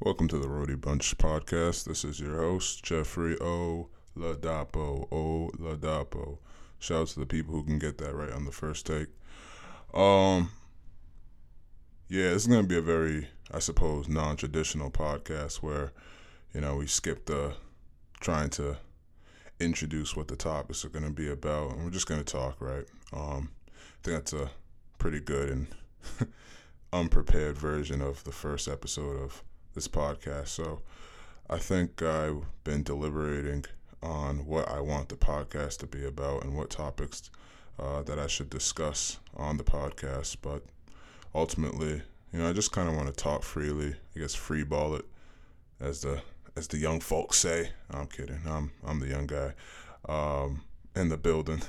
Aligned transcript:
Welcome 0.00 0.28
to 0.28 0.38
the 0.38 0.46
Roadie 0.46 0.78
Bunch 0.78 1.16
podcast. 1.16 1.84
This 1.84 2.04
is 2.04 2.20
your 2.20 2.36
host, 2.36 2.84
Jeffrey 2.84 3.34
O. 3.40 3.88
Ladapo. 4.14 5.08
Oladapo. 5.08 6.36
Shout 6.78 7.00
out 7.00 7.06
to 7.08 7.20
the 7.20 7.24
people 7.24 7.54
who 7.54 7.64
can 7.64 7.78
get 7.78 7.96
that 7.96 8.14
right 8.14 8.30
on 8.30 8.44
the 8.44 8.52
first 8.52 8.84
take. 8.84 9.08
Um, 9.94 10.50
yeah, 12.10 12.26
it's 12.26 12.46
going 12.46 12.60
to 12.60 12.68
be 12.68 12.76
a 12.76 12.82
very, 12.82 13.28
I 13.50 13.58
suppose, 13.58 14.06
non 14.06 14.36
traditional 14.36 14.90
podcast 14.90 15.62
where, 15.62 15.92
you 16.52 16.60
know, 16.60 16.76
we 16.76 16.86
skip 16.86 17.24
the 17.24 17.54
trying 18.20 18.50
to 18.50 18.76
introduce 19.60 20.14
what 20.14 20.28
the 20.28 20.36
topics 20.36 20.84
are 20.84 20.90
going 20.90 21.06
to 21.06 21.10
be 21.10 21.30
about, 21.30 21.70
and 21.70 21.84
we're 21.84 21.90
just 21.90 22.06
going 22.06 22.22
to 22.22 22.32
talk, 22.32 22.60
right? 22.60 22.84
Um, 23.14 23.48
I 23.66 24.02
think 24.02 24.18
that's 24.18 24.34
a 24.34 24.50
pretty 24.98 25.20
good 25.20 25.48
and 25.48 25.66
unprepared 26.92 27.56
version 27.56 28.02
of 28.02 28.22
the 28.24 28.32
first 28.32 28.68
episode 28.68 29.18
of 29.22 29.42
this 29.76 29.86
podcast. 29.86 30.48
So 30.48 30.80
I 31.48 31.58
think 31.58 32.02
I've 32.02 32.42
been 32.64 32.82
deliberating 32.82 33.66
on 34.02 34.46
what 34.46 34.68
I 34.68 34.80
want 34.80 35.08
the 35.08 35.14
podcast 35.14 35.78
to 35.78 35.86
be 35.86 36.04
about 36.04 36.42
and 36.42 36.56
what 36.56 36.70
topics 36.70 37.30
uh, 37.78 38.02
that 38.02 38.18
I 38.18 38.26
should 38.26 38.50
discuss 38.50 39.18
on 39.36 39.58
the 39.58 39.64
podcast. 39.64 40.38
But 40.42 40.64
ultimately, 41.34 42.02
you 42.32 42.40
know, 42.40 42.48
I 42.48 42.52
just 42.52 42.72
kind 42.72 42.88
of 42.88 42.96
want 42.96 43.06
to 43.06 43.14
talk 43.14 43.44
freely. 43.44 43.94
I 44.16 44.18
guess 44.18 44.34
free 44.34 44.64
ball 44.64 44.96
it, 44.96 45.04
as 45.78 46.00
the 46.00 46.20
as 46.56 46.66
the 46.66 46.78
young 46.78 46.98
folks 46.98 47.38
say. 47.38 47.70
I'm 47.90 48.08
kidding. 48.08 48.40
I'm 48.48 48.72
I'm 48.84 48.98
the 48.98 49.08
young 49.08 49.28
guy. 49.28 49.52
Um, 50.08 50.62
in 50.94 51.10
the 51.10 51.16
building. 51.18 51.60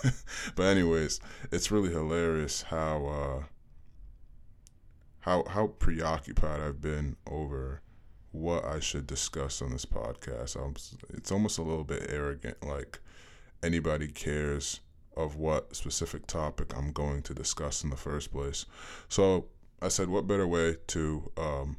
but 0.56 0.62
anyways, 0.62 1.20
it's 1.52 1.70
really 1.70 1.90
hilarious 1.90 2.62
how 2.62 3.06
uh, 3.06 3.44
how 5.20 5.44
how 5.48 5.68
preoccupied 5.68 6.60
I've 6.60 6.80
been 6.80 7.16
over 7.26 7.82
what 8.32 8.64
I 8.64 8.80
should 8.80 9.06
discuss 9.06 9.60
on 9.60 9.70
this 9.70 9.84
podcast. 9.84 10.56
I'm, 10.56 10.74
it's 11.16 11.32
almost 11.32 11.58
a 11.58 11.62
little 11.62 11.84
bit 11.84 12.06
arrogant, 12.08 12.64
like 12.64 13.00
anybody 13.62 14.08
cares 14.08 14.80
of 15.16 15.36
what 15.36 15.74
specific 15.74 16.26
topic 16.26 16.76
I'm 16.76 16.92
going 16.92 17.22
to 17.22 17.34
discuss 17.34 17.82
in 17.82 17.90
the 17.90 17.96
first 17.96 18.32
place. 18.32 18.66
So 19.08 19.46
I 19.82 19.88
said, 19.88 20.08
what 20.08 20.26
better 20.26 20.46
way 20.46 20.76
to 20.88 21.30
um, 21.36 21.76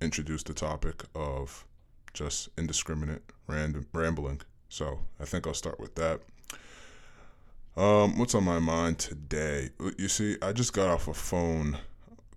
introduce 0.00 0.42
the 0.42 0.54
topic 0.54 1.04
of 1.14 1.66
just 2.14 2.48
indiscriminate 2.56 3.22
random 3.46 3.86
rambling? 3.92 4.40
So 4.68 5.00
I 5.20 5.26
think 5.26 5.46
I'll 5.46 5.54
start 5.54 5.78
with 5.78 5.94
that. 5.96 6.20
Um, 7.76 8.18
what's 8.18 8.34
on 8.34 8.44
my 8.44 8.58
mind 8.58 8.98
today? 8.98 9.70
You 9.98 10.08
see, 10.08 10.36
I 10.42 10.52
just 10.52 10.72
got 10.72 10.88
off 10.88 11.08
a 11.08 11.14
phone 11.14 11.78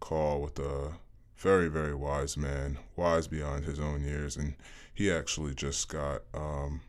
call 0.06 0.40
with 0.40 0.60
a 0.60 0.94
very, 1.36 1.68
very 1.68 1.96
wise 1.96 2.38
man, 2.38 2.78
wise 2.96 3.28
beyond 3.28 3.66
his 3.66 3.80
own 3.80 4.04
years, 4.04 4.38
and 4.38 4.54
he 4.94 5.12
actually 5.12 5.56
just 5.56 5.90
got 5.90 6.22
um, 6.36 6.82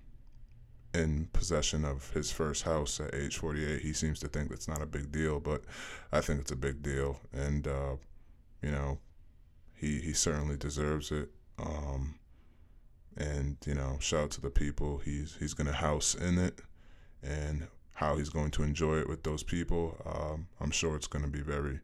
in 0.93 1.27
possession 1.33 1.83
of 1.87 2.11
his 2.11 2.31
first 2.31 2.65
house 2.65 3.01
at 3.01 3.15
age 3.15 3.39
48. 3.39 3.81
He 3.81 3.95
seems 3.95 4.21
to 4.21 4.29
think 4.29 4.51
that's 4.51 4.69
not 4.69 4.83
a 4.83 4.87
big 4.87 5.11
deal, 5.11 5.41
but 5.41 5.65
I 6.13 6.21
think 6.21 6.43
it's 6.43 6.53
a 6.53 6.57
big 6.57 6.83
deal, 6.83 7.19
and 7.33 7.67
uh, 7.67 7.97
you 8.63 8.71
know, 8.71 8.99
he 9.73 9.99
he 9.99 10.13
certainly 10.13 10.59
deserves 10.59 11.11
it. 11.11 11.31
Um, 11.59 12.19
and 13.17 13.57
you 13.65 13.75
know, 13.75 13.97
shout 13.99 14.25
out 14.25 14.31
to 14.33 14.43
the 14.43 14.51
people. 14.51 14.99
He's 14.99 15.37
he's 15.39 15.55
gonna 15.55 15.73
house 15.73 16.15
in 16.15 16.37
it, 16.37 16.61
and 17.23 17.67
how 17.95 18.19
he's 18.19 18.29
going 18.29 18.51
to 18.51 18.63
enjoy 18.63 18.99
it 18.99 19.09
with 19.09 19.23
those 19.23 19.43
people. 19.43 19.97
Um, 20.05 20.49
I'm 20.61 20.71
sure 20.71 20.97
it's 20.97 21.07
going 21.07 21.25
to 21.25 21.31
be 21.31 21.41
very 21.41 21.81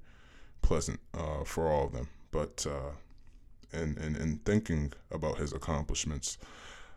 pleasant 0.63 1.01
uh, 1.15 1.45
for 1.45 1.71
all 1.71 1.87
of 1.87 1.93
them. 1.93 2.09
But 2.31 2.67
uh, 2.69 2.93
in, 3.73 3.99
in, 3.99 4.17
in 4.17 4.41
thinking 4.45 4.93
about 5.11 5.39
his 5.39 5.53
accomplishments, 5.53 6.39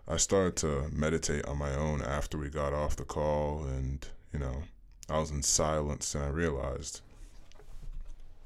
I 0.08 0.18
started 0.18 0.56
to 0.58 0.90
meditate 0.92 1.46
on 1.46 1.58
my 1.58 1.74
own 1.76 2.02
after 2.02 2.38
we 2.38 2.50
got 2.50 2.74
off 2.74 2.96
the 2.96 3.06
call, 3.06 3.64
and 3.66 4.08
you 4.32 4.40
know, 4.40 4.64
I 5.10 5.20
was 5.20 5.32
in 5.32 5.42
silence, 5.42 6.16
and 6.16 6.24
I 6.24 6.30
realized 6.30 7.02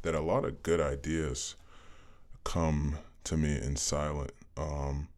that 0.02 0.16
a 0.16 0.22
lot 0.22 0.46
of 0.46 0.64
good 0.64 0.80
ideas 0.80 1.56
come 2.44 2.98
to 3.26 3.38
me 3.38 3.58
in 3.58 3.76
silent. 3.76 4.32
Um, 4.56 5.10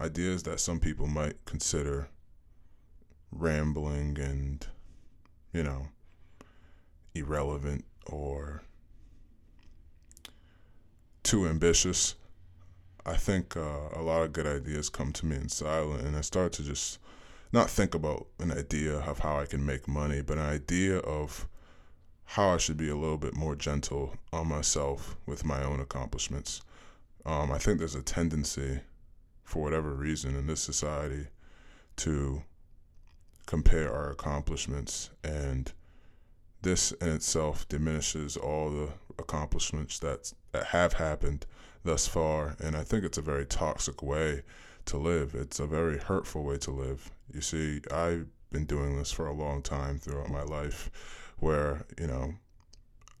ideas 0.00 0.42
that 0.44 0.60
some 0.60 0.80
people 0.80 1.06
might 1.06 1.44
consider 1.44 2.08
rambling 3.30 4.18
and, 4.18 4.66
you 5.52 5.62
know, 5.62 5.88
irrelevant 7.14 7.84
or 8.06 8.62
too 11.26 11.48
ambitious. 11.48 12.14
I 13.04 13.16
think 13.16 13.56
uh, 13.56 13.88
a 13.92 14.00
lot 14.00 14.22
of 14.22 14.32
good 14.32 14.46
ideas 14.46 14.88
come 14.88 15.12
to 15.14 15.26
me 15.26 15.34
in 15.34 15.48
silence, 15.48 16.04
and 16.04 16.16
I 16.16 16.20
start 16.20 16.52
to 16.54 16.62
just 16.62 17.00
not 17.52 17.68
think 17.68 17.94
about 17.94 18.28
an 18.38 18.52
idea 18.52 18.98
of 18.98 19.18
how 19.18 19.40
I 19.40 19.46
can 19.46 19.66
make 19.66 19.88
money, 19.88 20.22
but 20.22 20.38
an 20.38 20.46
idea 20.46 20.98
of 20.98 21.48
how 22.24 22.50
I 22.50 22.58
should 22.58 22.76
be 22.76 22.88
a 22.88 22.96
little 22.96 23.16
bit 23.16 23.34
more 23.34 23.56
gentle 23.56 24.14
on 24.32 24.48
myself 24.48 25.16
with 25.26 25.44
my 25.44 25.64
own 25.64 25.80
accomplishments. 25.80 26.62
Um, 27.24 27.50
I 27.50 27.58
think 27.58 27.78
there's 27.78 27.96
a 27.96 28.02
tendency, 28.02 28.80
for 29.42 29.64
whatever 29.64 29.94
reason, 29.94 30.36
in 30.36 30.46
this 30.46 30.60
society 30.60 31.26
to 31.96 32.42
compare 33.46 33.92
our 33.92 34.10
accomplishments 34.10 35.10
and 35.24 35.72
this 36.66 36.90
in 36.92 37.08
itself 37.08 37.68
diminishes 37.68 38.36
all 38.36 38.70
the 38.70 38.88
accomplishments 39.18 39.98
that 40.00 40.32
that 40.52 40.66
have 40.66 40.94
happened 40.94 41.46
thus 41.84 42.08
far 42.08 42.56
and 42.60 42.76
I 42.76 42.82
think 42.82 43.04
it's 43.04 43.18
a 43.18 43.22
very 43.22 43.46
toxic 43.46 44.02
way 44.02 44.42
to 44.86 44.96
live. 44.96 45.34
It's 45.34 45.60
a 45.60 45.66
very 45.66 45.98
hurtful 45.98 46.44
way 46.44 46.58
to 46.58 46.70
live. 46.70 47.10
You 47.32 47.40
see, 47.40 47.80
I've 47.92 48.26
been 48.50 48.64
doing 48.64 48.96
this 48.96 49.12
for 49.12 49.26
a 49.26 49.32
long 49.32 49.62
time 49.62 49.98
throughout 49.98 50.30
my 50.30 50.42
life 50.42 50.90
where, 51.38 51.84
you 51.98 52.06
know, 52.06 52.34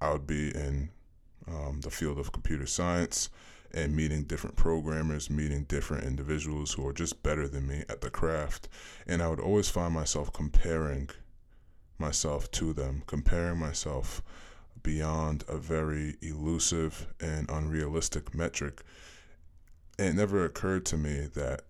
I 0.00 0.12
would 0.12 0.26
be 0.26 0.54
in 0.54 0.90
um, 1.48 1.80
the 1.82 1.90
field 1.90 2.18
of 2.18 2.32
computer 2.32 2.66
science 2.66 3.30
and 3.74 3.94
meeting 3.94 4.24
different 4.24 4.56
programmers, 4.56 5.28
meeting 5.28 5.64
different 5.64 6.04
individuals 6.04 6.72
who 6.72 6.86
are 6.86 6.92
just 6.92 7.22
better 7.22 7.46
than 7.48 7.66
me 7.66 7.82
at 7.88 8.00
the 8.00 8.10
craft. 8.10 8.68
And 9.06 9.22
I 9.22 9.28
would 9.28 9.40
always 9.40 9.68
find 9.68 9.92
myself 9.92 10.32
comparing 10.32 11.10
myself 11.98 12.50
to 12.52 12.72
them, 12.72 13.02
comparing 13.06 13.58
myself 13.58 14.22
beyond 14.82 15.44
a 15.48 15.58
very 15.58 16.16
elusive 16.22 17.06
and 17.20 17.50
unrealistic 17.50 18.34
metric. 18.34 18.82
It 19.98 20.14
never 20.14 20.44
occurred 20.44 20.84
to 20.86 20.96
me 20.96 21.28
that 21.34 21.62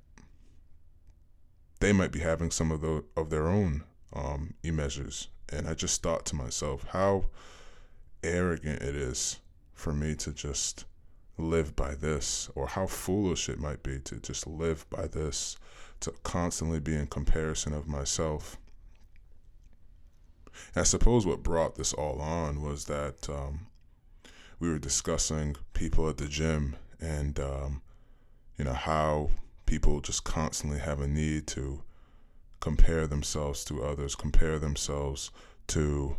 they 1.80 1.92
might 1.92 2.12
be 2.12 2.20
having 2.20 2.50
some 2.50 2.70
of 2.70 2.80
the 2.80 3.04
of 3.16 3.30
their 3.30 3.48
own 3.48 3.84
um, 4.12 4.54
e 4.64 4.70
measures. 4.70 5.28
And 5.48 5.68
I 5.68 5.74
just 5.74 6.02
thought 6.02 6.26
to 6.26 6.36
myself 6.36 6.84
how 6.90 7.26
arrogant 8.22 8.82
it 8.82 8.96
is 8.96 9.38
for 9.74 9.92
me 9.92 10.14
to 10.16 10.32
just 10.32 10.84
live 11.38 11.76
by 11.76 11.94
this, 11.94 12.50
or 12.54 12.66
how 12.66 12.86
foolish 12.86 13.48
it 13.48 13.58
might 13.58 13.82
be 13.82 13.98
to 14.00 14.16
just 14.16 14.46
live 14.46 14.88
by 14.90 15.06
this, 15.06 15.56
to 16.00 16.10
constantly 16.22 16.80
be 16.80 16.94
in 16.94 17.06
comparison 17.06 17.74
of 17.74 17.86
myself. 17.86 18.58
I 20.74 20.82
suppose 20.82 21.26
what 21.26 21.42
brought 21.42 21.76
this 21.76 21.92
all 21.92 22.20
on 22.20 22.62
was 22.62 22.86
that 22.86 23.28
um, 23.28 23.66
we 24.58 24.68
were 24.68 24.78
discussing 24.78 25.56
people 25.74 26.08
at 26.08 26.18
the 26.18 26.28
gym 26.28 26.76
and, 27.00 27.38
um, 27.40 27.82
you 28.56 28.64
know, 28.64 28.72
how 28.72 29.30
people 29.66 30.00
just 30.00 30.24
constantly 30.24 30.78
have 30.78 31.00
a 31.00 31.06
need 31.06 31.46
to 31.48 31.82
compare 32.60 33.06
themselves 33.06 33.64
to 33.64 33.84
others, 33.84 34.14
compare 34.14 34.58
themselves 34.58 35.30
to 35.68 36.16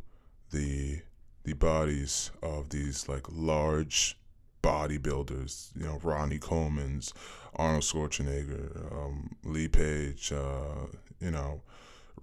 the 0.52 1.02
the 1.44 1.54
bodies 1.54 2.30
of 2.44 2.70
these 2.70 3.08
like 3.08 3.26
large 3.32 4.18
bodybuilders, 4.62 5.70
you 5.78 5.86
know, 5.86 5.98
Ronnie 6.04 6.40
Coleman's, 6.40 7.14
Arnold 7.56 7.84
Schwarzenegger, 7.84 8.92
um, 8.92 9.38
Lee 9.46 9.70
Page, 9.70 10.34
uh, 10.34 10.88
you 11.22 11.32
know, 11.32 11.62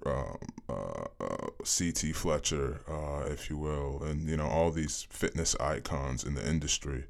um, 0.06 0.38
uh, 0.68 1.04
uh, 1.20 1.48
CT 1.58 2.14
Fletcher, 2.14 2.80
uh, 2.88 3.26
if 3.30 3.48
you 3.48 3.56
will, 3.56 4.02
and 4.02 4.28
you 4.28 4.36
know 4.36 4.46
all 4.46 4.70
these 4.70 5.06
fitness 5.10 5.56
icons 5.60 6.24
in 6.24 6.34
the 6.34 6.46
industry, 6.46 7.04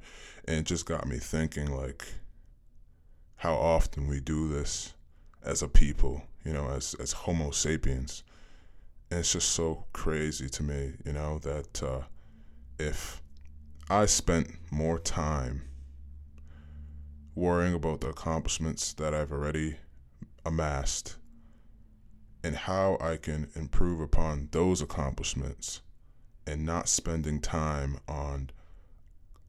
and 0.47 0.59
it 0.59 0.65
just 0.65 0.87
got 0.87 1.07
me 1.07 1.19
thinking 1.19 1.71
like 1.71 2.07
how 3.37 3.55
often 3.55 4.07
we 4.07 4.21
do 4.21 4.49
this 4.49 4.95
as 5.45 5.63
a 5.63 5.69
people, 5.69 6.23
you 6.45 6.53
know, 6.53 6.69
as 6.71 6.95
as 6.95 7.13
Homo 7.13 7.51
sapiens, 7.51 8.23
and 9.11 9.21
it's 9.21 9.33
just 9.33 9.51
so 9.51 9.85
crazy 9.93 10.49
to 10.49 10.63
me, 10.63 10.93
you 11.05 11.13
know, 11.13 11.39
that 11.41 11.83
uh, 11.83 12.03
if 12.79 13.23
I 13.91 14.07
spent 14.07 14.51
more 14.71 14.99
time 14.99 15.63
worrying 17.35 17.75
about 17.75 18.01
the 18.01 18.09
accomplishments 18.09 18.93
that 18.95 19.13
I've 19.13 19.33
already 19.33 19.77
amassed 20.47 21.17
and 22.44 22.55
how 22.55 22.99
I 23.00 23.17
can 23.17 23.49
improve 23.56 24.00
upon 24.00 24.49
those 24.52 24.82
accomplishments 24.82 25.81
and 26.46 26.64
not 26.64 26.91
spending 26.91 27.41
time 27.41 27.99
on 28.06 28.50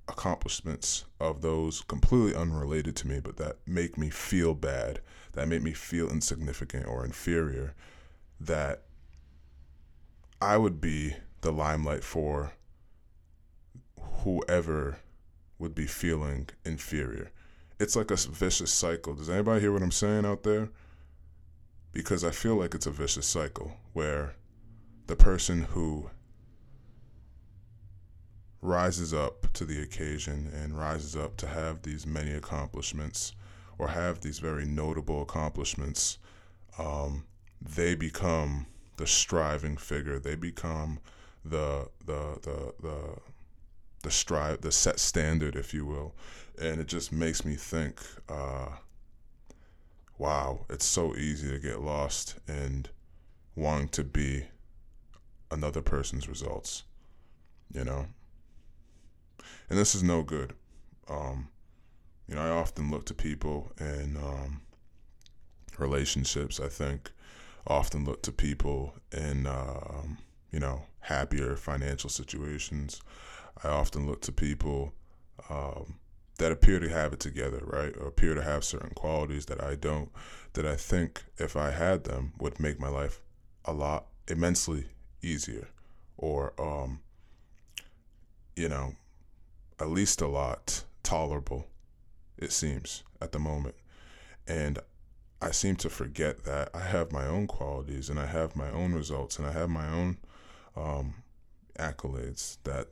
accomplishments 0.07 1.03
of 1.19 1.41
those 1.41 1.81
completely 1.81 2.33
unrelated 2.33 2.95
to 2.95 3.07
me, 3.07 3.19
but 3.19 3.35
that 3.35 3.57
make 3.67 3.97
me 3.97 4.09
feel 4.09 4.53
bad, 4.53 5.01
that 5.33 5.49
make 5.49 5.61
me 5.61 5.73
feel 5.73 6.09
insignificant 6.09 6.87
or 6.87 7.03
inferior, 7.03 7.75
that 8.39 8.83
I 10.41 10.55
would 10.57 10.79
be 10.79 11.17
the 11.41 11.51
limelight 11.51 12.03
for 12.03 12.53
whoever 14.23 14.99
would 15.59 15.75
be 15.75 15.85
feeling 15.85 16.47
inferior. 16.63 17.31
It's 17.77 17.97
like 17.97 18.09
a 18.09 18.15
vicious 18.15 18.71
cycle. 18.71 19.15
Does 19.15 19.29
anybody 19.29 19.59
hear 19.59 19.73
what 19.73 19.83
I'm 19.83 19.91
saying 19.91 20.25
out 20.25 20.43
there? 20.43 20.69
Because 21.95 22.25
I 22.25 22.31
feel 22.31 22.55
like 22.55 22.75
it's 22.75 22.87
a 22.87 22.91
vicious 22.91 23.25
cycle 23.25 23.71
where 23.93 24.35
the 25.07 25.15
person 25.15 25.61
who 25.61 26.09
rises 28.61 29.13
up 29.13 29.53
to 29.53 29.63
the 29.63 29.81
occasion 29.81 30.51
and 30.53 30.77
rises 30.77 31.15
up 31.15 31.37
to 31.37 31.47
have 31.47 31.83
these 31.83 32.05
many 32.05 32.31
accomplishments 32.31 33.31
or 33.77 33.87
have 33.87 34.19
these 34.19 34.39
very 34.39 34.65
notable 34.65 35.21
accomplishments, 35.21 36.17
um, 36.77 37.23
they 37.61 37.95
become 37.95 38.65
the 38.97 39.07
striving 39.07 39.77
figure. 39.77 40.19
They 40.19 40.35
become 40.35 40.99
the 41.45 41.87
the 42.05 42.39
the 42.41 42.73
the 42.81 43.19
the 44.03 44.11
strive 44.11 44.59
the 44.59 44.71
set 44.73 44.99
standard, 44.99 45.55
if 45.55 45.73
you 45.73 45.85
will, 45.85 46.13
and 46.59 46.81
it 46.81 46.87
just 46.87 47.13
makes 47.13 47.45
me 47.45 47.55
think. 47.55 48.01
Uh, 48.27 48.67
wow, 50.17 50.65
it's 50.69 50.85
so 50.85 51.15
easy 51.15 51.49
to 51.51 51.59
get 51.59 51.81
lost 51.81 52.35
in 52.47 52.85
wanting 53.55 53.89
to 53.89 54.03
be 54.03 54.45
another 55.51 55.81
person's 55.81 56.27
results, 56.27 56.83
you 57.73 57.83
know 57.83 58.07
and 59.69 59.77
this 59.77 59.95
is 59.95 60.03
no 60.03 60.21
good. 60.21 60.53
Um, 61.09 61.49
you 62.27 62.35
know, 62.35 62.41
I 62.41 62.49
often 62.49 62.91
look 62.91 63.05
to 63.05 63.13
people 63.13 63.71
in 63.79 64.17
um, 64.17 64.61
relationships. 65.77 66.59
I 66.59 66.67
think 66.67 67.11
often 67.67 68.05
look 68.05 68.21
to 68.23 68.31
people 68.31 68.93
in 69.11 69.47
um, 69.47 70.17
you 70.51 70.59
know 70.59 70.83
happier 71.01 71.55
financial 71.55 72.09
situations. 72.09 73.01
I 73.63 73.69
often 73.69 74.05
look 74.05 74.21
to 74.21 74.31
people 74.31 74.93
um, 75.49 75.95
that 76.37 76.51
appear 76.51 76.79
to 76.79 76.89
have 76.89 77.13
it 77.13 77.19
together, 77.19 77.61
right, 77.63 77.95
or 77.97 78.07
appear 78.07 78.33
to 78.33 78.43
have 78.43 78.63
certain 78.63 78.91
qualities 78.91 79.45
that 79.45 79.63
I 79.63 79.75
don't. 79.75 80.09
That 80.53 80.65
I 80.65 80.75
think 80.75 81.23
if 81.37 81.55
I 81.55 81.71
had 81.71 82.03
them 82.03 82.33
would 82.39 82.59
make 82.59 82.79
my 82.79 82.89
life 82.89 83.21
a 83.65 83.73
lot 83.73 84.07
immensely 84.27 84.85
easier, 85.21 85.67
or 86.17 86.53
um, 86.59 87.01
you 88.55 88.69
know 88.69 88.95
at 89.79 89.89
least 89.89 90.21
a 90.21 90.27
lot 90.27 90.83
tolerable, 91.03 91.67
it 92.37 92.51
seems, 92.51 93.03
at 93.21 93.31
the 93.31 93.39
moment. 93.39 93.75
And 94.47 94.79
I 95.41 95.51
seem 95.51 95.75
to 95.77 95.89
forget 95.89 96.43
that 96.45 96.69
I 96.73 96.79
have 96.79 97.11
my 97.11 97.25
own 97.25 97.47
qualities 97.47 98.09
and 98.09 98.19
I 98.19 98.25
have 98.25 98.55
my 98.55 98.69
own 98.69 98.93
results 98.93 99.37
and 99.37 99.47
I 99.47 99.51
have 99.51 99.69
my 99.69 99.87
own 99.87 100.17
um, 100.75 101.15
accolades 101.77 102.57
that 102.63 102.87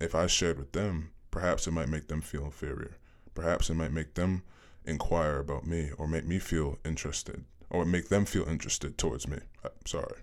if 0.00 0.14
I 0.14 0.26
shared 0.26 0.58
with 0.58 0.72
them, 0.72 1.10
perhaps 1.30 1.66
it 1.66 1.72
might 1.72 1.88
make 1.88 2.08
them 2.08 2.20
feel 2.20 2.44
inferior. 2.44 2.96
Perhaps 3.34 3.70
it 3.70 3.74
might 3.74 3.92
make 3.92 4.14
them 4.14 4.42
inquire 4.84 5.38
about 5.38 5.66
me 5.66 5.90
or 5.98 6.08
make 6.08 6.26
me 6.26 6.38
feel 6.38 6.78
interested 6.84 7.44
or 7.70 7.84
make 7.84 8.08
them 8.08 8.24
feel 8.24 8.48
interested 8.48 8.98
towards 8.98 9.28
me. 9.28 9.38
I'm 9.64 9.70
uh, 9.70 9.86
sorry. 9.86 10.20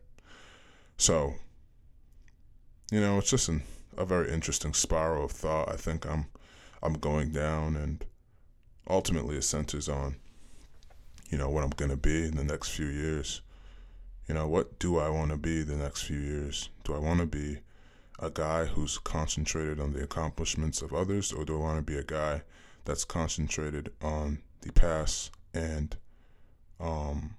So, 0.97 1.35
you 2.91 2.99
know, 2.99 3.17
it's 3.17 3.29
just 3.29 3.49
an 3.49 3.63
a 3.97 4.05
very 4.05 4.31
interesting 4.31 4.73
spiral 4.73 5.25
of 5.25 5.31
thought. 5.31 5.69
I 5.69 5.75
think 5.75 6.05
I'm 6.05 6.27
I'm 6.83 6.93
going 6.93 7.31
down, 7.31 7.75
and 7.75 8.05
ultimately 8.87 9.37
it 9.37 9.43
centers 9.43 9.89
on 9.89 10.17
you 11.29 11.37
know 11.37 11.49
what 11.49 11.63
I'm 11.63 11.71
gonna 11.71 11.97
be 11.97 12.25
in 12.25 12.35
the 12.35 12.43
next 12.43 12.69
few 12.69 12.85
years. 12.85 13.41
You 14.27 14.35
know, 14.35 14.47
what 14.47 14.77
do 14.77 14.99
I 14.99 15.09
want 15.09 15.31
to 15.31 15.37
be 15.37 15.63
the 15.63 15.75
next 15.75 16.03
few 16.03 16.19
years? 16.19 16.69
Do 16.83 16.93
I 16.93 16.99
want 16.99 17.21
to 17.21 17.25
be 17.25 17.59
a 18.19 18.29
guy 18.29 18.65
who's 18.65 18.97
concentrated 18.97 19.79
on 19.79 19.93
the 19.93 20.03
accomplishments 20.03 20.81
of 20.81 20.93
others, 20.93 21.31
or 21.31 21.45
do 21.45 21.55
I 21.55 21.59
want 21.59 21.77
to 21.77 21.91
be 21.91 21.97
a 21.97 22.03
guy 22.03 22.41
that's 22.85 23.05
concentrated 23.05 23.91
on 24.01 24.39
the 24.61 24.71
past 24.71 25.31
and 25.53 25.95
um, 26.79 27.35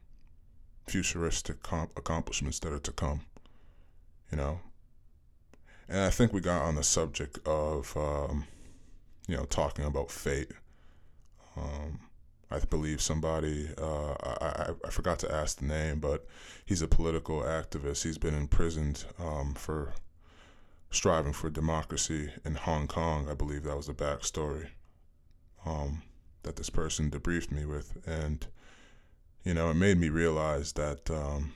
futuristic 0.86 1.62
comp- 1.62 1.96
accomplishments 1.96 2.58
that 2.60 2.72
are 2.72 2.78
to 2.78 2.92
come? 2.92 3.22
You 4.30 4.38
know, 4.38 4.60
and 5.88 6.00
I 6.00 6.10
think 6.10 6.32
we 6.32 6.40
got 6.40 6.62
on 6.62 6.74
the 6.74 6.84
subject 6.84 7.38
of, 7.46 7.96
um, 7.96 8.44
you 9.26 9.36
know, 9.36 9.44
talking 9.44 9.84
about 9.84 10.10
fate. 10.10 10.52
Um, 11.56 12.00
I 12.50 12.60
believe 12.60 13.00
somebody, 13.00 13.68
uh, 13.76 14.12
I, 14.12 14.72
I, 14.86 14.90
forgot 14.90 15.18
to 15.20 15.34
ask 15.34 15.58
the 15.58 15.66
name, 15.66 15.98
but 16.00 16.26
he's 16.64 16.80
a 16.80 16.88
political 16.88 17.42
activist. 17.42 18.04
He's 18.04 18.16
been 18.16 18.34
imprisoned 18.34 19.04
um, 19.18 19.54
for 19.54 19.92
striving 20.90 21.32
for 21.32 21.50
democracy 21.50 22.30
in 22.44 22.54
Hong 22.54 22.86
Kong. 22.86 23.28
I 23.30 23.34
believe 23.34 23.64
that 23.64 23.76
was 23.76 23.86
the 23.86 23.94
backstory 23.94 24.68
um, 25.66 26.02
that 26.42 26.56
this 26.56 26.70
person 26.70 27.10
debriefed 27.10 27.50
me 27.50 27.64
with. 27.64 27.96
And, 28.06 28.46
you 29.44 29.54
know, 29.54 29.70
it 29.70 29.74
made 29.74 29.98
me 29.98 30.08
realize 30.08 30.72
that 30.72 31.10
um, 31.10 31.52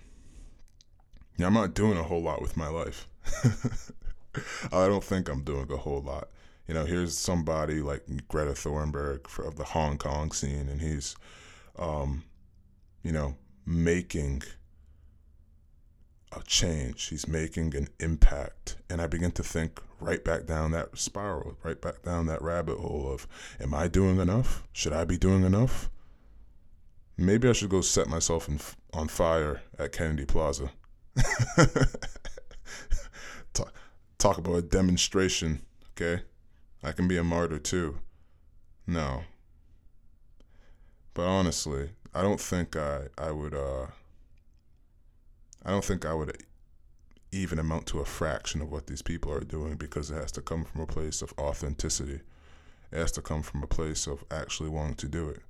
I'm 1.41 1.55
not 1.55 1.75
doing 1.75 1.99
a 1.99 2.03
whole 2.03 2.23
lot 2.23 2.43
with 2.43 2.57
my 2.57 2.69
life. 2.69 3.07
I 4.73 4.87
don't 4.87 5.05
think 5.05 5.29
I'm 5.29 5.43
doing 5.43 5.71
a 5.71 5.77
whole 5.77 6.03
lot. 6.03 6.29
You 6.69 6.75
know, 6.75 6.85
here's 6.85 7.17
somebody 7.17 7.81
like 7.81 8.03
Greta 8.29 8.53
Thunberg 8.53 9.47
of 9.47 9.57
the 9.57 9.65
Hong 9.65 9.99
Kong 9.99 10.31
scene, 10.33 10.69
and 10.69 10.81
he's, 10.81 11.17
um, 11.79 12.25
you 13.03 13.13
know, 13.13 13.37
making 13.67 14.43
a 16.37 16.43
change. 16.45 17.09
He's 17.09 17.29
making 17.29 17.75
an 17.77 17.89
impact. 18.01 18.77
And 18.91 19.01
I 19.01 19.07
begin 19.07 19.33
to 19.33 19.43
think 19.43 19.81
right 20.01 20.23
back 20.25 20.47
down 20.47 20.73
that 20.73 20.97
spiral, 20.99 21.57
right 21.63 21.81
back 21.81 22.03
down 22.03 22.27
that 22.27 22.43
rabbit 22.43 22.79
hole 22.79 23.11
of, 23.13 23.27
am 23.61 23.75
I 23.75 23.89
doing 23.89 24.19
enough? 24.19 24.63
Should 24.73 24.93
I 24.93 25.05
be 25.05 25.19
doing 25.19 25.45
enough? 25.45 25.91
Maybe 27.17 27.49
I 27.49 27.53
should 27.53 27.71
go 27.71 27.81
set 27.83 28.09
myself 28.09 28.49
in, 28.49 28.61
on 28.93 29.09
fire 29.09 29.63
at 29.79 29.93
Kennedy 29.93 30.25
Plaza. 30.25 30.71
talk 34.23 34.39
about 34.39 34.55
a 34.55 34.63
demonstration, 34.63 35.61
okay? 35.93 36.23
I 36.85 36.93
can 36.93 37.09
be 37.09 37.17
a 37.17 37.25
martyr 37.25 37.59
too. 37.59 37.99
No. 38.87 39.25
But 41.13 41.27
honestly, 41.27 41.91
I 42.15 42.23
don't 42.23 42.41
think 42.41 42.77
I 42.77 43.09
I 43.19 43.33
would 43.33 43.53
uh 43.53 43.87
I 45.65 45.71
don't 45.71 45.85
think 45.85 46.05
I 46.05 46.15
would 46.15 46.45
even 47.31 47.59
amount 47.59 47.87
to 47.87 48.01
a 48.01 48.05
fraction 48.05 48.61
of 48.61 48.71
what 48.71 48.87
these 48.87 49.03
people 49.03 49.33
are 49.33 49.41
doing 49.41 49.77
because 49.77 50.11
it 50.11 50.17
has 50.17 50.33
to 50.33 50.43
come 50.43 50.65
from 50.65 50.81
a 50.83 50.87
place 50.87 51.23
of 51.23 51.33
authenticity. 51.39 52.21
It 52.91 52.99
has 52.99 53.13
to 53.13 53.23
come 53.23 53.43
from 53.43 53.63
a 53.63 53.67
place 53.67 54.07
of 54.07 54.25
actually 54.31 54.69
wanting 54.69 54.97
to 54.97 55.09
do 55.09 55.29
it. 55.29 55.41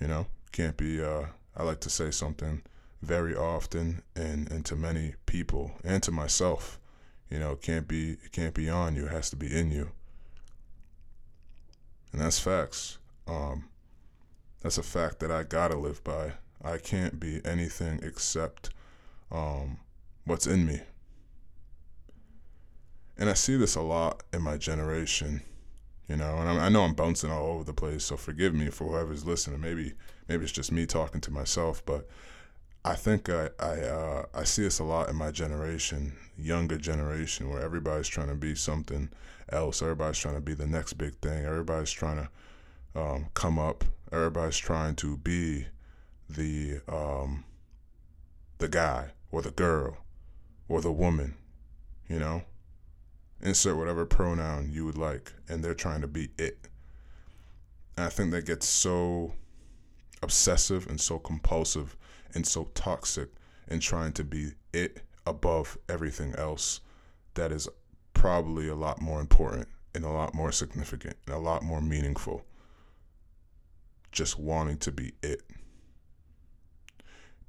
You 0.00 0.08
know? 0.08 0.26
Can't 0.52 0.76
be 0.76 1.02
uh 1.02 1.26
I 1.56 1.62
like 1.62 1.80
to 1.80 1.90
say 1.90 2.10
something 2.10 2.62
very 3.00 3.36
often 3.36 4.02
and, 4.16 4.50
and 4.50 4.64
to 4.66 4.74
many 4.74 5.14
people 5.26 5.72
and 5.84 6.02
to 6.02 6.10
myself 6.10 6.80
you 7.34 7.40
know, 7.40 7.52
it 7.52 7.62
can't 7.62 7.88
be 7.88 8.12
it 8.12 8.30
can't 8.30 8.54
be 8.54 8.68
on 8.68 8.94
you. 8.94 9.06
It 9.06 9.10
has 9.10 9.30
to 9.30 9.36
be 9.36 9.52
in 9.52 9.72
you. 9.72 9.90
And 12.12 12.20
that's 12.20 12.38
facts. 12.38 12.98
Um, 13.26 13.64
that's 14.62 14.78
a 14.78 14.84
fact 14.84 15.18
that 15.18 15.32
I 15.32 15.42
gotta 15.42 15.76
live 15.76 16.04
by. 16.04 16.34
I 16.62 16.78
can't 16.78 17.18
be 17.18 17.40
anything 17.44 18.00
except 18.04 18.70
um, 19.30 19.78
what's 20.24 20.46
in 20.46 20.66
me. 20.66 20.80
And 23.16 23.30
I 23.30 23.34
see 23.34 23.56
this 23.56 23.76
a 23.76 23.80
lot 23.80 24.22
in 24.32 24.42
my 24.42 24.56
generation, 24.56 25.42
you 26.08 26.16
know. 26.16 26.36
And 26.38 26.48
I, 26.48 26.66
I 26.66 26.68
know 26.68 26.82
I'm 26.82 26.94
bouncing 26.94 27.30
all 27.30 27.46
over 27.46 27.64
the 27.64 27.72
place, 27.72 28.04
so 28.04 28.16
forgive 28.16 28.54
me 28.54 28.70
for 28.70 28.88
whoever's 28.88 29.24
listening. 29.24 29.60
Maybe 29.60 29.94
maybe 30.28 30.42
it's 30.42 30.52
just 30.52 30.72
me 30.72 30.86
talking 30.86 31.20
to 31.22 31.30
myself, 31.30 31.84
but 31.86 32.08
I 32.84 32.94
think 32.94 33.28
I 33.28 33.50
I, 33.60 33.80
uh, 33.80 34.24
I 34.34 34.44
see 34.44 34.62
this 34.62 34.80
a 34.80 34.84
lot 34.84 35.08
in 35.08 35.16
my 35.16 35.30
generation, 35.30 36.16
younger 36.36 36.76
generation, 36.76 37.48
where 37.50 37.62
everybody's 37.62 38.08
trying 38.08 38.28
to 38.28 38.34
be 38.34 38.54
something 38.54 39.10
else. 39.50 39.80
Everybody's 39.80 40.18
trying 40.18 40.34
to 40.34 40.40
be 40.40 40.54
the 40.54 40.66
next 40.66 40.94
big 40.94 41.14
thing. 41.20 41.44
Everybody's 41.44 41.92
trying 41.92 42.16
to 42.16 43.00
um, 43.00 43.26
come 43.34 43.58
up. 43.58 43.84
Everybody's 44.12 44.58
trying 44.58 44.96
to 44.96 45.16
be 45.18 45.66
the 46.28 46.80
um, 46.88 47.44
the 48.64 48.68
guy 48.70 49.10
or 49.30 49.42
the 49.42 49.50
girl 49.50 49.98
or 50.68 50.80
the 50.80 50.90
woman. 50.90 51.34
You 52.08 52.18
know, 52.18 52.42
insert 53.42 53.76
whatever 53.76 54.06
pronoun 54.06 54.70
you 54.72 54.86
would 54.86 54.96
like, 54.96 55.34
and 55.48 55.62
they're 55.62 55.74
trying 55.74 56.00
to 56.00 56.06
be 56.06 56.30
it. 56.38 56.68
And 57.98 58.06
I 58.06 58.08
think 58.08 58.30
that 58.30 58.46
gets 58.46 58.66
so 58.66 59.34
obsessive 60.22 60.86
and 60.86 60.98
so 60.98 61.18
compulsive 61.18 61.94
and 62.34 62.46
so 62.46 62.70
toxic 62.74 63.28
in 63.68 63.80
trying 63.80 64.12
to 64.14 64.24
be 64.24 64.52
it 64.72 65.02
above 65.26 65.76
everything 65.86 66.34
else 66.36 66.80
that 67.34 67.52
is 67.52 67.68
probably 68.14 68.68
a 68.68 68.74
lot 68.74 69.00
more 69.00 69.20
important 69.20 69.68
and 69.94 70.04
a 70.04 70.10
lot 70.10 70.34
more 70.34 70.52
significant 70.52 71.16
and 71.26 71.34
a 71.34 71.38
lot 71.38 71.62
more 71.62 71.82
meaningful. 71.82 72.46
Just 74.10 74.38
wanting 74.38 74.78
to 74.78 74.90
be 74.90 75.12
it. 75.22 75.42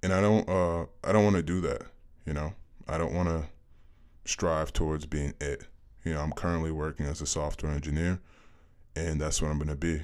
And 0.06 0.14
I 0.14 0.22
don't 0.22 0.48
uh 0.48 0.86
I 1.04 1.12
don't 1.12 1.24
want 1.24 1.36
to 1.36 1.42
do 1.42 1.62
that, 1.62 1.82
you 2.28 2.34
know. 2.34 2.54
I 2.88 3.00
don't 3.00 3.16
want 3.16 3.28
to 3.28 3.46
strive 4.24 4.72
towards 4.72 5.08
being 5.08 5.34
it. 5.42 5.64
You 6.04 6.14
know, 6.14 6.22
I'm 6.22 6.32
currently 6.32 6.70
working 6.70 7.08
as 7.08 7.22
a 7.22 7.26
software 7.26 7.72
engineer 7.72 8.20
and 8.96 9.20
that's 9.20 9.42
what 9.42 9.50
I'm 9.50 9.58
going 9.58 9.70
to 9.70 9.76
be, 9.76 10.04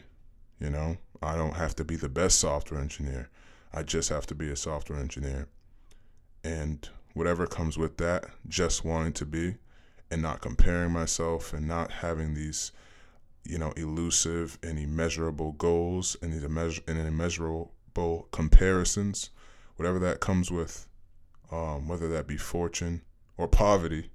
you 0.60 0.72
know. 0.72 0.98
I 1.22 1.36
don't 1.36 1.54
have 1.54 1.76
to 1.76 1.84
be 1.84 1.98
the 1.98 2.10
best 2.10 2.40
software 2.40 2.82
engineer. 2.82 3.30
I 3.72 3.84
just 3.84 4.10
have 4.10 4.26
to 4.26 4.34
be 4.34 4.50
a 4.50 4.56
software 4.56 4.98
engineer. 4.98 5.48
And 6.44 6.90
whatever 7.14 7.46
comes 7.46 7.78
with 7.78 7.98
that, 7.98 8.26
just 8.48 8.84
wanting 8.84 9.14
to 9.14 9.26
be 9.28 9.58
and 10.10 10.20
not 10.20 10.42
comparing 10.42 10.92
myself 10.92 11.54
and 11.54 11.68
not 11.68 11.92
having 11.92 12.34
these, 12.34 12.72
you 13.44 13.60
know, 13.60 13.72
elusive 13.78 14.58
and 14.64 14.80
immeasurable 14.80 15.52
goals 15.52 16.18
and 16.24 16.34
these 16.34 16.82
and 16.88 16.98
immeasurable 16.98 17.72
comparisons, 18.32 19.30
whatever 19.82 19.98
that 19.98 20.20
comes 20.20 20.52
with, 20.52 20.86
um, 21.52 21.88
whether 21.88 22.08
that 22.08 22.28
be 22.28 22.38
fortune 22.38 23.02
or 23.36 23.48
poverty, 23.48 24.12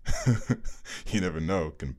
you 1.11 1.21
never 1.21 1.41
know, 1.41 1.71
can 1.71 1.97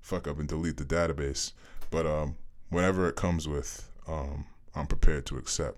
fuck 0.00 0.26
up 0.26 0.38
and 0.38 0.48
delete 0.48 0.78
the 0.78 0.84
database. 0.84 1.52
But 1.90 2.06
um, 2.06 2.36
whatever 2.70 3.06
it 3.10 3.14
comes 3.14 3.46
with, 3.46 3.86
um, 4.08 4.46
I'm 4.74 4.86
prepared 4.86 5.26
to 5.26 5.36
accept 5.36 5.76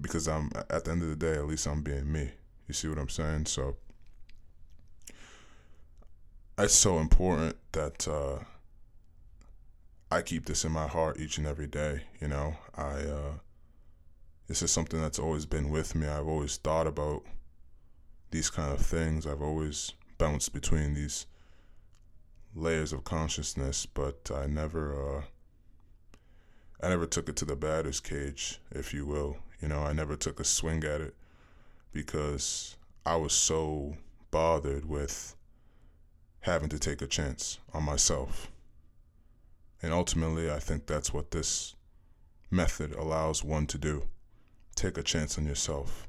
because 0.00 0.28
I'm 0.28 0.52
at 0.70 0.84
the 0.84 0.92
end 0.92 1.02
of 1.02 1.08
the 1.08 1.16
day, 1.16 1.32
at 1.32 1.48
least 1.48 1.66
I'm 1.66 1.82
being 1.82 2.12
me. 2.12 2.30
You 2.68 2.74
see 2.74 2.86
what 2.86 2.98
I'm 2.98 3.08
saying? 3.08 3.46
So 3.46 3.76
it's 6.56 6.72
so 6.72 7.00
important 7.00 7.56
that 7.72 8.06
uh, 8.06 8.44
I 10.12 10.22
keep 10.22 10.46
this 10.46 10.64
in 10.64 10.70
my 10.70 10.86
heart 10.86 11.18
each 11.18 11.36
and 11.36 11.48
every 11.48 11.66
day. 11.66 12.02
You 12.20 12.28
know, 12.28 12.54
I 12.76 12.92
uh, 12.92 13.32
this 14.48 14.62
is 14.62 14.70
something 14.70 15.00
that's 15.00 15.18
always 15.18 15.44
been 15.44 15.68
with 15.68 15.94
me. 15.94 16.06
I've 16.06 16.26
always 16.26 16.56
thought 16.56 16.86
about 16.86 17.22
these 18.30 18.48
kind 18.48 18.72
of 18.72 18.80
things. 18.80 19.26
I've 19.26 19.42
always 19.42 19.92
bounced 20.16 20.54
between 20.54 20.94
these 20.94 21.26
layers 22.54 22.94
of 22.94 23.04
consciousness, 23.04 23.84
but 23.84 24.30
I 24.34 24.46
never 24.46 25.18
uh, 25.18 25.22
I 26.82 26.88
never 26.88 27.06
took 27.06 27.28
it 27.28 27.36
to 27.36 27.44
the 27.44 27.56
batter's 27.56 28.00
cage, 28.00 28.58
if 28.70 28.94
you 28.94 29.04
will. 29.04 29.36
You 29.60 29.68
know, 29.68 29.80
I 29.80 29.92
never 29.92 30.16
took 30.16 30.40
a 30.40 30.44
swing 30.44 30.82
at 30.82 31.02
it 31.02 31.14
because 31.92 32.76
I 33.04 33.16
was 33.16 33.34
so 33.34 33.96
bothered 34.30 34.86
with 34.86 35.36
having 36.40 36.70
to 36.70 36.78
take 36.78 37.02
a 37.02 37.06
chance 37.06 37.58
on 37.74 37.82
myself. 37.82 38.50
And 39.82 39.92
ultimately, 39.92 40.50
I 40.50 40.58
think 40.58 40.86
that's 40.86 41.12
what 41.12 41.32
this 41.32 41.74
method 42.50 42.92
allows 42.92 43.44
one 43.44 43.66
to 43.66 43.76
do 43.76 44.04
take 44.78 44.96
a 44.96 45.02
chance 45.02 45.36
on 45.36 45.46
yourself. 45.46 46.08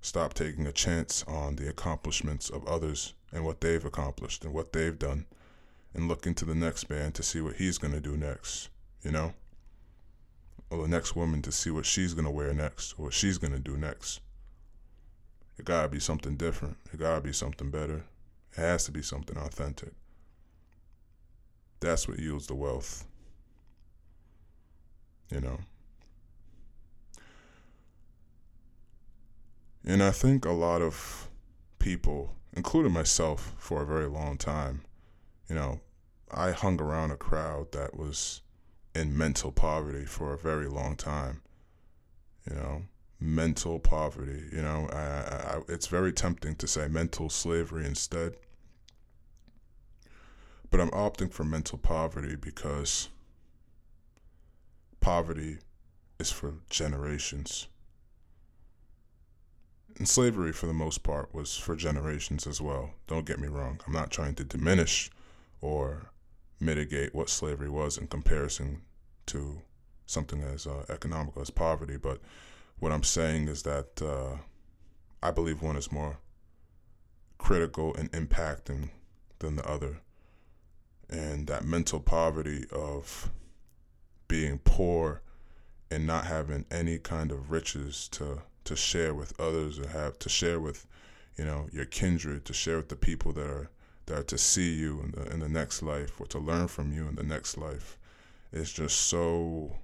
Stop 0.00 0.34
taking 0.34 0.66
a 0.66 0.72
chance 0.72 1.24
on 1.26 1.56
the 1.56 1.68
accomplishments 1.68 2.48
of 2.48 2.66
others 2.66 3.14
and 3.32 3.44
what 3.44 3.60
they've 3.60 3.84
accomplished 3.84 4.44
and 4.44 4.54
what 4.54 4.72
they've 4.72 4.98
done, 4.98 5.26
and 5.92 6.08
look 6.08 6.26
into 6.26 6.44
the 6.44 6.54
next 6.54 6.88
man 6.88 7.12
to 7.12 7.22
see 7.22 7.40
what 7.40 7.56
he's 7.56 7.78
going 7.78 7.92
to 7.92 8.00
do 8.00 8.16
next, 8.16 8.68
you 9.02 9.10
know? 9.10 9.34
Or 10.70 10.82
the 10.82 10.88
next 10.88 11.16
woman 11.16 11.42
to 11.42 11.52
see 11.52 11.70
what 11.70 11.84
she's 11.84 12.14
going 12.14 12.24
to 12.24 12.30
wear 12.30 12.54
next 12.54 12.94
or 12.98 13.06
what 13.06 13.14
she's 13.14 13.38
going 13.38 13.52
to 13.52 13.58
do 13.58 13.76
next. 13.76 14.20
It 15.58 15.66
gotta 15.66 15.88
be 15.88 16.00
something 16.00 16.36
different. 16.36 16.78
It 16.90 16.98
gotta 16.98 17.20
be 17.20 17.34
something 17.34 17.70
better. 17.70 18.04
It 18.56 18.60
has 18.60 18.84
to 18.84 18.92
be 18.92 19.02
something 19.02 19.36
authentic. 19.36 19.92
That's 21.80 22.08
what 22.08 22.18
yields 22.18 22.46
the 22.46 22.54
wealth. 22.54 23.04
You 25.30 25.42
know? 25.42 25.58
And 29.84 30.02
I 30.02 30.10
think 30.10 30.44
a 30.44 30.52
lot 30.52 30.82
of 30.82 31.28
people, 31.78 32.34
including 32.52 32.92
myself 32.92 33.54
for 33.58 33.82
a 33.82 33.86
very 33.86 34.06
long 34.06 34.36
time, 34.36 34.82
you 35.48 35.54
know, 35.54 35.80
I 36.30 36.52
hung 36.52 36.80
around 36.80 37.10
a 37.10 37.16
crowd 37.16 37.72
that 37.72 37.96
was 37.96 38.42
in 38.94 39.16
mental 39.16 39.52
poverty 39.52 40.04
for 40.04 40.32
a 40.32 40.38
very 40.38 40.68
long 40.68 40.96
time. 40.96 41.42
You 42.48 42.56
know, 42.56 42.82
mental 43.18 43.78
poverty. 43.78 44.44
You 44.52 44.62
know, 44.62 44.88
I, 44.92 45.56
I, 45.56 45.60
it's 45.68 45.86
very 45.86 46.12
tempting 46.12 46.56
to 46.56 46.66
say 46.66 46.88
mental 46.88 47.28
slavery 47.28 47.86
instead. 47.86 48.34
But 50.70 50.80
I'm 50.80 50.90
opting 50.90 51.32
for 51.32 51.44
mental 51.44 51.78
poverty 51.78 52.36
because 52.36 53.08
poverty 55.00 55.58
is 56.18 56.30
for 56.30 56.54
generations. 56.70 57.66
And 59.96 60.08
slavery, 60.08 60.52
for 60.52 60.66
the 60.66 60.72
most 60.72 61.02
part, 61.02 61.34
was 61.34 61.56
for 61.56 61.76
generations 61.76 62.46
as 62.46 62.60
well. 62.60 62.90
Don't 63.06 63.26
get 63.26 63.38
me 63.38 63.48
wrong. 63.48 63.80
I'm 63.86 63.92
not 63.92 64.10
trying 64.10 64.34
to 64.36 64.44
diminish 64.44 65.10
or 65.60 66.10
mitigate 66.58 67.14
what 67.14 67.28
slavery 67.28 67.68
was 67.68 67.98
in 67.98 68.06
comparison 68.06 68.82
to 69.26 69.60
something 70.06 70.42
as 70.42 70.66
uh, 70.66 70.84
economical 70.88 71.42
as 71.42 71.50
poverty, 71.50 71.96
but 71.96 72.20
what 72.78 72.92
I'm 72.92 73.02
saying 73.02 73.48
is 73.48 73.62
that 73.62 74.02
uh, 74.02 74.38
I 75.22 75.30
believe 75.30 75.62
one 75.62 75.76
is 75.76 75.92
more 75.92 76.18
critical 77.38 77.94
and 77.94 78.10
impacting 78.12 78.90
than 79.38 79.56
the 79.56 79.68
other. 79.68 80.00
And 81.08 81.46
that 81.48 81.64
mental 81.64 82.00
poverty 82.00 82.66
of 82.72 83.30
being 84.28 84.58
poor 84.58 85.22
and 85.90 86.06
not 86.06 86.26
having 86.26 86.64
any 86.70 86.98
kind 86.98 87.32
of 87.32 87.50
riches 87.50 88.08
to, 88.12 88.42
to 88.70 88.76
share 88.76 89.12
with 89.12 89.38
others 89.40 89.80
or 89.80 89.88
have 89.88 90.16
to 90.20 90.28
share 90.28 90.60
with, 90.60 90.86
you 91.36 91.44
know, 91.44 91.66
your 91.72 91.84
kindred, 91.86 92.44
to 92.44 92.52
share 92.52 92.76
with 92.76 92.88
the 92.88 92.94
people 92.94 93.32
that 93.32 93.44
are 93.44 93.68
that 94.06 94.18
are 94.18 94.22
to 94.22 94.38
see 94.38 94.74
you 94.74 95.00
in 95.00 95.10
the 95.10 95.28
in 95.32 95.40
the 95.40 95.48
next 95.48 95.82
life 95.82 96.20
or 96.20 96.26
to 96.26 96.38
learn 96.38 96.68
from 96.68 96.92
you 96.92 97.08
in 97.08 97.16
the 97.16 97.24
next 97.24 97.58
life 97.58 97.98
is 98.52 98.72
just 98.72 98.96
so 98.96 99.76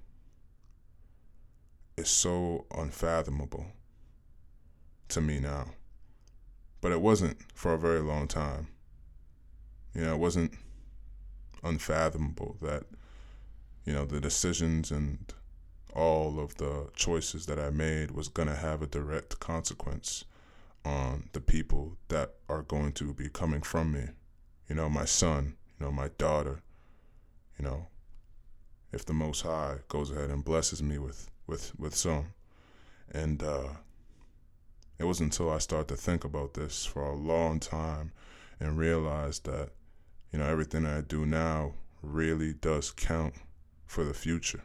is 1.96 2.08
so 2.08 2.64
unfathomable 2.76 3.66
to 5.08 5.20
me 5.20 5.40
now. 5.40 5.66
But 6.80 6.92
it 6.92 7.00
wasn't 7.00 7.38
for 7.54 7.74
a 7.74 7.78
very 7.78 8.00
long 8.00 8.28
time. 8.28 8.68
You 9.94 10.02
know, 10.02 10.14
it 10.14 10.20
wasn't 10.20 10.52
unfathomable 11.64 12.56
that, 12.62 12.84
you 13.84 13.92
know, 13.92 14.04
the 14.04 14.20
decisions 14.20 14.92
and 14.92 15.18
all 15.96 16.38
of 16.38 16.54
the 16.58 16.88
choices 16.94 17.46
that 17.46 17.58
I 17.58 17.70
made 17.70 18.10
was 18.10 18.28
going 18.28 18.48
to 18.48 18.54
have 18.54 18.82
a 18.82 18.86
direct 18.86 19.40
consequence 19.40 20.24
on 20.84 21.30
the 21.32 21.40
people 21.40 21.96
that 22.08 22.34
are 22.50 22.62
going 22.62 22.92
to 22.92 23.14
be 23.14 23.30
coming 23.30 23.62
from 23.62 23.92
me. 23.92 24.04
You 24.68 24.76
know, 24.76 24.90
my 24.90 25.06
son, 25.06 25.56
you 25.80 25.86
know, 25.86 25.90
my 25.90 26.08
daughter, 26.18 26.60
you 27.58 27.64
know, 27.64 27.86
if 28.92 29.06
the 29.06 29.14
Most 29.14 29.40
High 29.40 29.78
goes 29.88 30.10
ahead 30.10 30.30
and 30.30 30.44
blesses 30.44 30.82
me 30.82 30.98
with 30.98 31.30
with 31.46 31.72
with 31.78 31.94
some, 31.94 32.34
and 33.10 33.42
uh, 33.42 33.68
it 34.98 35.04
wasn't 35.04 35.32
until 35.32 35.50
I 35.50 35.58
started 35.58 35.88
to 35.88 35.96
think 35.96 36.24
about 36.24 36.54
this 36.54 36.84
for 36.84 37.02
a 37.02 37.16
long 37.16 37.58
time 37.58 38.12
and 38.60 38.76
realized 38.76 39.46
that 39.46 39.70
you 40.30 40.38
know 40.38 40.46
everything 40.46 40.84
I 40.84 41.00
do 41.00 41.24
now 41.24 41.72
really 42.02 42.52
does 42.52 42.90
count 42.90 43.34
for 43.86 44.04
the 44.04 44.14
future. 44.14 44.62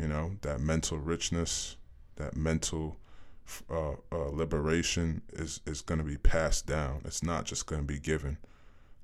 You 0.00 0.08
know 0.08 0.36
that 0.42 0.60
mental 0.60 0.98
richness, 0.98 1.76
that 2.16 2.34
mental 2.34 2.96
uh, 3.70 3.92
uh, 4.12 4.28
liberation 4.30 5.22
is 5.32 5.60
is 5.66 5.82
going 5.82 5.98
to 5.98 6.04
be 6.04 6.16
passed 6.16 6.66
down. 6.66 7.02
It's 7.04 7.22
not 7.22 7.44
just 7.44 7.66
going 7.66 7.82
to 7.82 7.86
be 7.86 7.98
given. 7.98 8.38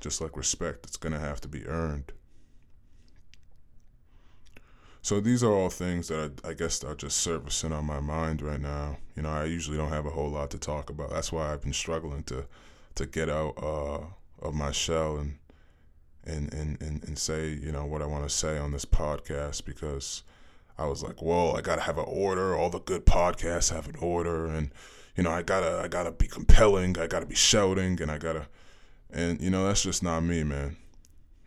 Just 0.01 0.21
like 0.21 0.37
respect, 0.37 0.87
it's 0.87 0.97
going 0.97 1.13
to 1.13 1.19
have 1.19 1.41
to 1.43 1.49
be 1.49 1.67
earned. 1.67 2.13
So 5.03 5.21
these 5.21 5.45
are 5.45 5.53
all 5.53 5.71
things 5.71 6.09
that 6.09 6.41
I, 6.45 6.49
I, 6.49 6.53
guess 6.53 6.83
are 6.83 6.95
just 6.95 7.19
surfacing 7.19 7.73
on 7.73 7.85
my 7.85 8.01
mind 8.01 8.43
right 8.43 8.61
now. 8.61 8.99
You 9.15 9.23
know, 9.23 9.31
I 9.31 9.45
usually 9.45 9.77
don't 9.77 9.91
have 9.91 10.05
a 10.05 10.11
whole 10.11 10.31
lot 10.31 10.51
to 10.51 10.59
talk 10.59 10.91
about. 10.91 11.11
That's 11.11 11.31
why 11.31 11.53
I've 11.53 11.63
been 11.63 11.73
struggling 11.73 12.25
to 12.25 12.47
to 12.97 13.07
get 13.07 13.29
out 13.29 13.55
uh, 13.63 14.01
of 14.45 14.55
my 14.55 14.73
shell 14.73 15.19
and, 15.19 15.39
and 16.25 16.53
and 16.53 16.83
and 16.83 17.05
and 17.05 17.19
say 17.19 17.51
you 17.51 17.71
know 17.71 17.85
what 17.85 18.03
I 18.03 18.07
want 18.07 18.29
to 18.29 18.35
say 18.35 18.59
on 18.59 18.73
this 18.73 18.85
podcast 18.85 19.65
because 19.65 20.25
I 20.79 20.87
was 20.87 21.03
like, 21.03 21.23
well, 21.23 21.57
I 21.57 21.61
gotta 21.63 21.83
have 21.83 21.99
an 21.99 22.05
order. 22.07 22.55
All 22.57 22.71
the 22.71 22.81
good 22.81 23.07
podcasts 23.07 23.73
have 23.73 23.89
an 23.89 23.97
order, 23.97 24.47
and 24.47 24.71
you 25.17 25.23
know, 25.23 25.31
I 25.31 25.43
gotta 25.43 25.81
I 25.85 25.89
gotta 25.89 26.13
be 26.13 26.27
compelling. 26.29 26.99
I 26.99 27.07
gotta 27.07 27.27
be 27.27 27.35
shouting, 27.35 28.01
and 28.03 28.11
I 28.11 28.19
gotta, 28.19 28.47
and 29.11 29.41
you 29.41 29.51
know, 29.51 29.67
that's 29.67 29.83
just 29.83 30.03
not 30.03 30.21
me, 30.21 30.43
man. 30.45 30.77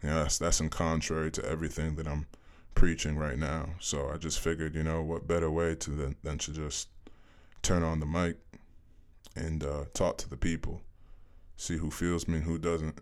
You 0.04 0.10
know, 0.10 0.24
that's 0.24 0.38
that's 0.38 0.60
in 0.62 0.70
contrary 0.70 1.32
to 1.32 1.46
everything 1.46 1.96
that 1.96 2.08
I'm 2.08 2.28
preaching 2.76 3.18
right 3.18 3.38
now. 3.38 3.72
So 3.80 4.10
I 4.10 4.18
just 4.18 4.40
figured, 4.40 4.76
you 4.76 4.84
know, 4.84 5.02
what 5.02 5.28
better 5.28 5.52
way 5.52 5.76
to 5.76 5.90
than, 5.92 6.16
than 6.24 6.38
to 6.40 6.52
just 6.54 6.90
turn 7.62 7.84
on 7.84 8.00
the 8.00 8.06
mic 8.06 8.38
and 9.36 9.64
uh, 9.64 9.86
talk 9.94 10.18
to 10.20 10.30
the 10.30 10.38
people, 10.38 10.82
see 11.58 11.78
who 11.78 11.92
feels 11.92 12.28
me 12.28 12.38
and 12.38 12.46
who 12.46 12.58
doesn't, 12.58 13.00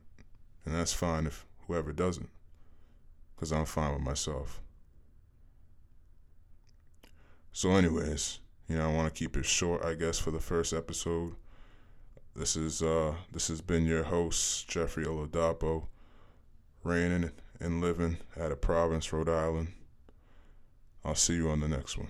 and 0.66 0.76
that's 0.76 0.94
fine 0.94 1.26
if 1.28 1.46
whoever 1.68 1.94
doesn't. 1.94 2.30
because 3.36 3.52
I'm 3.52 3.66
fine 3.66 3.94
with 3.94 4.02
myself. 4.04 4.62
So, 7.58 7.72
anyways, 7.72 8.38
you 8.70 8.78
know, 8.78 8.88
I 8.88 8.94
want 8.94 9.12
to 9.12 9.20
keep 9.20 9.36
it 9.36 9.44
short, 9.44 9.84
I 9.84 9.96
guess, 9.96 10.20
for 10.20 10.30
the 10.30 10.40
first 10.40 10.74
episode. 10.74 11.34
This 12.36 12.56
is 12.56 12.84
uh, 12.84 13.16
this 13.32 13.48
has 13.48 13.62
been 13.62 13.88
your 13.88 14.04
host 14.04 14.68
Jeffrey 14.68 15.06
Oladapo, 15.06 15.88
reigning 16.84 17.32
and 17.60 17.82
living 17.82 18.18
out 18.40 18.52
of 18.52 18.62
Providence, 18.62 19.12
Rhode 19.12 19.28
Island. 19.28 19.70
I'll 21.04 21.16
see 21.16 21.34
you 21.34 21.50
on 21.50 21.60
the 21.60 21.68
next 21.68 21.98
one. 21.98 22.10